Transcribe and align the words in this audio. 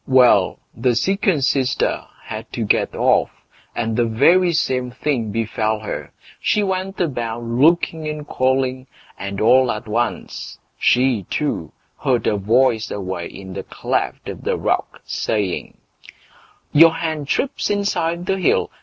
Well! 0.07 0.57
the 0.75 0.95
second 0.95 1.43
sister 1.43 2.05
had 2.23 2.51
to 2.53 2.63
get 2.63 2.95
off, 2.95 3.29
and 3.75 3.95
the 3.95 4.05
very 4.05 4.51
same 4.51 4.89
thing 4.89 5.29
befell 5.29 5.81
her; 5.81 6.11
she 6.39 6.63
went 6.63 6.99
about 6.99 7.43
looking 7.43 8.07
and 8.07 8.27
calling, 8.27 8.87
and 9.19 9.39
all 9.39 9.71
at 9.71 9.87
once 9.87 10.57
she 10.79 11.27
too 11.29 11.71
heard 11.99 12.25
a 12.25 12.35
voice 12.35 12.89
away 12.89 13.27
in 13.27 13.53
the 13.53 13.61
cleft 13.61 14.27
of 14.27 14.41
the 14.41 14.57
rock 14.57 15.01
saying: 15.05 15.77
Your 16.71 16.93
hen 16.95 17.25
trips 17.25 17.69
inside 17.69 18.25
the 18.25 18.39
hill! 18.39 18.71